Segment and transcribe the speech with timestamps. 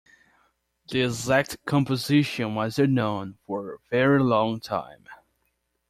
[0.89, 5.05] The exact composition was unknown for a very long time.